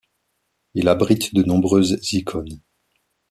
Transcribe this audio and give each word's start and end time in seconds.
Il 0.73 0.87
abrite 0.87 1.35
de 1.35 1.43
nombreuses 1.43 1.99
icônes. 2.11 2.59